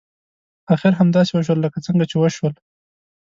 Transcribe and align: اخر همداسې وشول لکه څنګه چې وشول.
اخر 0.73 0.91
همداسې 0.99 1.31
وشول 1.33 1.59
لکه 1.65 1.79
څنګه 1.87 2.05
چې 2.11 2.15
وشول. 2.17 2.53